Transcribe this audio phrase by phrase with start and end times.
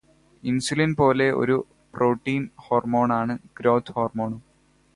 [0.43, 1.57] Insulin പോലെ ഒരു
[1.93, 4.41] protein ഹോർമോണാണ് ഗ്രോത് ഹോർമോണും.